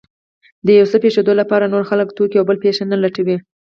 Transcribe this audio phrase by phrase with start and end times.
[0.65, 3.37] د يو څه پېښېدو لپاره نور خلک، توکي او بله پېښه نه لټوي.